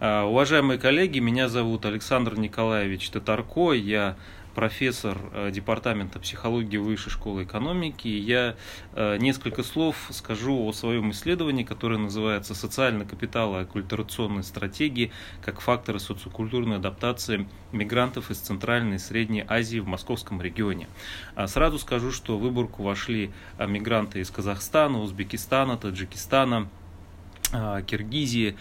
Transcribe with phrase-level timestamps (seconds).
[0.00, 4.16] Уважаемые коллеги, меня зовут Александр Николаевич Татарко, я
[4.54, 8.06] профессор э, Департамента психологии Высшей школы экономики.
[8.08, 8.54] Я
[8.92, 15.10] э, несколько слов скажу о своем исследовании, которое называется «Социальный капитал и оккультурационные стратегии
[15.44, 20.88] как факторы социокультурной адаптации мигрантов из Центральной и Средней Азии в Московском регионе».
[21.46, 26.68] Сразу скажу, что в выборку вошли э, мигранты из Казахстана, Узбекистана, Таджикистана,
[27.86, 28.56] Киргизии,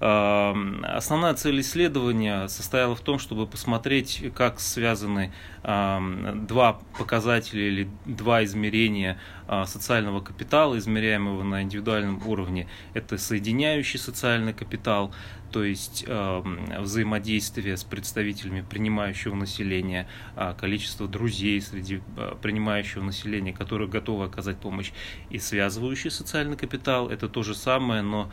[0.00, 9.18] Основная цель исследования состояла в том, чтобы посмотреть, как связаны два показателя или два измерения
[9.50, 12.68] а, социального капитала, измеряемого на индивидуальном уровне.
[12.92, 15.10] Это соединяющий социальный капитал,
[15.50, 23.88] то есть взаимодействие с представителями принимающего населения, а, количество друзей среди а, принимающего населения, которые
[23.88, 24.92] готовы оказать помощь,
[25.30, 27.08] и связывающий социальный капитал.
[27.08, 28.30] Это то же самое, но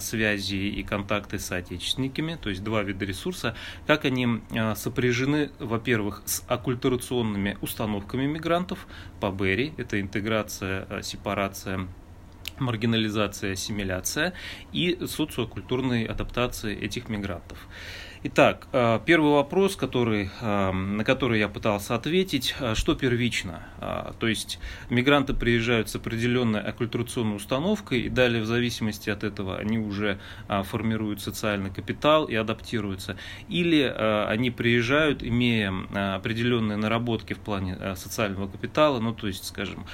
[0.00, 3.54] связи и контакты с соотечественниками, то есть два вида ресурса,
[3.86, 4.40] как они
[4.74, 8.86] сопряжены, во-первых, с оккультурационными установками мигрантов
[9.20, 11.88] по Берри, это интеграция, сепарация
[12.60, 14.32] маргинализация, ассимиляция
[14.72, 17.58] и социокультурной адаптации этих мигрантов.
[18.22, 23.62] Итак, э, первый вопрос, который, э, на который я пытался ответить, э, что первично?
[24.18, 24.58] То есть
[24.90, 31.22] мигранты приезжают с определенной оккультурационной установкой, и далее в зависимости от этого они уже формируют
[31.22, 33.16] социальный капитал и адаптируются.
[33.48, 35.72] Или они приезжают, имея
[36.14, 39.86] определенные наработки в плане социального капитала, ну то есть, скажем,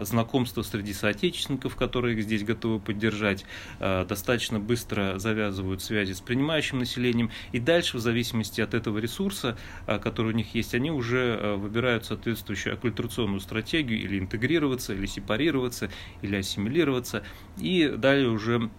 [0.00, 3.44] знакомство среди соотечественников, которые их здесь готовы поддержать,
[3.78, 9.98] достаточно быстро завязывают связи с принимающим населением, и дальше, в зависимости от этого ресурса, а,
[9.98, 15.90] который у них есть, они уже а, выбирают соответствующую оккультурационную стратегию или интегрироваться, или сепарироваться,
[16.22, 17.22] или ассимилироваться.
[17.58, 18.70] И далее уже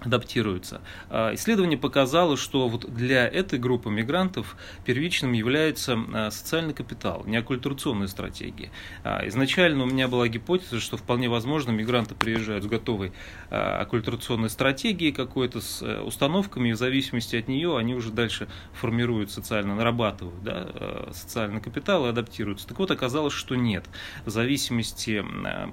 [0.00, 0.82] адаптируются.
[1.08, 7.36] А, исследование показало, что вот для этой группы мигрантов первичным является а, социальный капитал, не
[7.36, 8.70] оккультурационные стратегии.
[9.04, 13.12] А, изначально у меня была гипотеза, что вполне возможно мигранты приезжают с готовой
[13.50, 19.30] оккультурационной стратегией какой-то, с э, установками, и в зависимости от нее они уже дальше формируют
[19.30, 22.66] социально, нарабатывают да, социальный капитал и адаптируются.
[22.66, 23.84] Так вот, оказалось, что нет.
[24.24, 25.24] В зависимости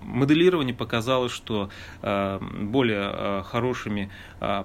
[0.01, 1.69] моделирования показало, что
[2.01, 4.11] более хорошими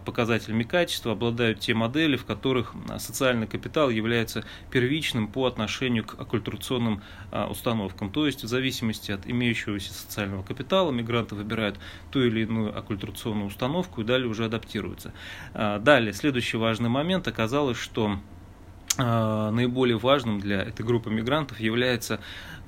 [0.05, 7.03] показателями качества обладают те модели, в которых социальный капитал является первичным по отношению к оккультурационным
[7.31, 8.11] а, установкам.
[8.11, 11.79] То есть в зависимости от имеющегося социального капитала мигранты выбирают
[12.11, 15.13] ту или иную оккультурационную установку и далее уже адаптируются.
[15.55, 18.19] А, далее, следующий важный момент оказалось, что
[18.99, 22.21] наиболее важным для этой группы мигрантов является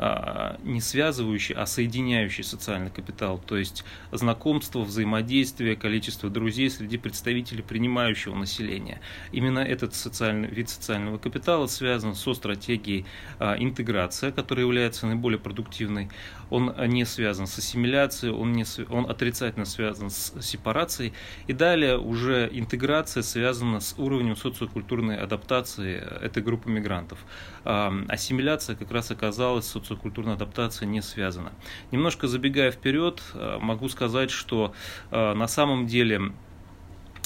[0.03, 7.61] а, не связывающий, а соединяющий социальный капитал, то есть знакомство, взаимодействие, количество друзей среди представителей
[7.61, 9.03] принимающего населения.
[9.31, 13.05] Именно этот социальный, вид социального капитала связан со стратегией
[13.39, 16.09] а, интеграция, которая является наиболее продуктивной.
[16.49, 21.13] Он не связан с ассимиляцией, он, не, он отрицательно связан с сепарацией.
[21.47, 27.19] И далее уже интеграция связана с уровнем социокультурной адаптации этой группы мигрантов.
[27.65, 31.53] А, ассимиляция как раз оказалась социокультурная адаптация не связана.
[31.91, 34.75] Немножко забегая вперед, э, могу сказать, что
[35.11, 36.33] э, на самом деле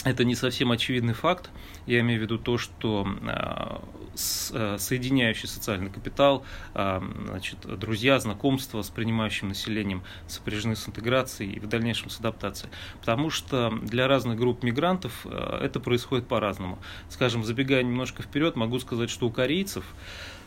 [0.04, 1.50] это не совсем очевидный факт.
[1.87, 6.44] Я имею в виду то, что э, соединяющий социальный капитал,
[6.75, 12.72] значит, друзья, знакомства с принимающим населением сопряжены с интеграцией и в дальнейшем с адаптацией.
[13.00, 16.78] Потому что для разных групп мигрантов это происходит по-разному.
[17.09, 19.84] Скажем, забегая немножко вперед, могу сказать, что у корейцев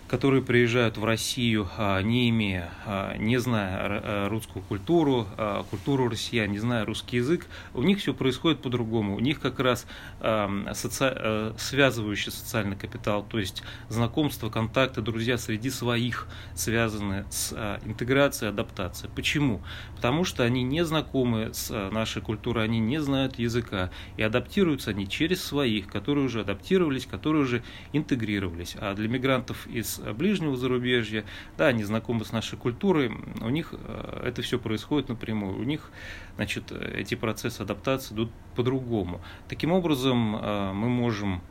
[0.07, 5.27] которые приезжают в Россию, а, не имея, а, не зная а, русскую культуру,
[5.69, 9.15] культуру россиян, не зная русский язык, у них все происходит по-другому.
[9.15, 9.85] У них как раз
[10.19, 11.53] соци...
[11.57, 17.53] связывающий социальный капитал, то есть знакомства, контакты, друзья среди своих связаны с
[17.85, 19.11] интеграцией, адаптацией.
[19.15, 19.61] Почему?
[19.95, 25.07] Потому что они не знакомы с нашей культурой, они не знают языка, и адаптируются они
[25.07, 27.63] через своих, которые уже адаптировались, которые уже
[27.93, 28.75] интегрировались.
[28.79, 31.25] А для мигрантов из ближнего зарубежья,
[31.57, 33.11] да, они знакомы с нашей культурой,
[33.41, 35.91] у них э, это все происходит напрямую, у них,
[36.35, 39.21] значит, эти процессы адаптации идут по-другому.
[39.47, 41.41] Таким образом, э, мы можем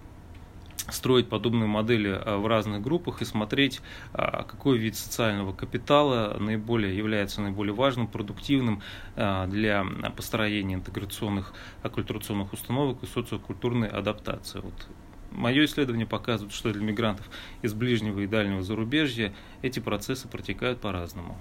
[0.88, 3.80] строить подобные модели э, в разных группах и смотреть,
[4.12, 8.82] какой вид социального капитала наиболее является наиболее важным, продуктивным
[9.16, 9.84] для
[10.14, 14.60] построения интеграционных оккультурационных установок и социокультурной адаптации.
[14.60, 14.86] Вот
[15.36, 17.28] Мое исследование показывает, что для мигрантов
[17.60, 21.38] из ближнего и дальнего зарубежья эти процессы протекают по-разному.